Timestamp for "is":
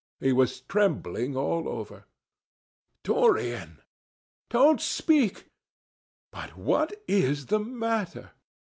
7.07-7.45